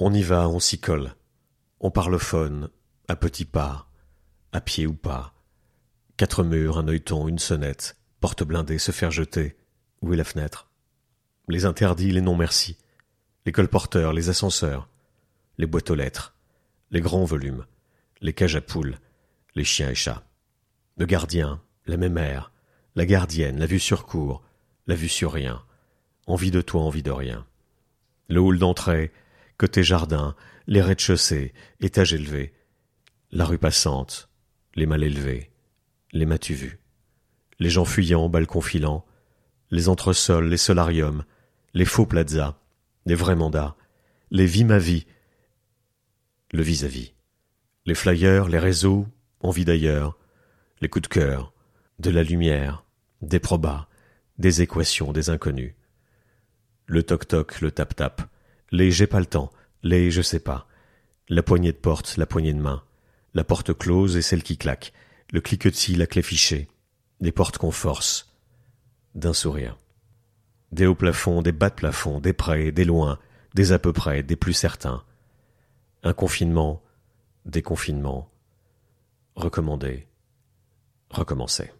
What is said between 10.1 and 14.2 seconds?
est la fenêtre? Les interdits, les non-merci. Les colporteurs,